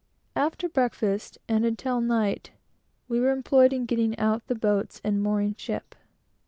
[0.35, 2.49] After breakfast, and until night,
[3.07, 5.93] we were employed in getting out the boats and mooring ship.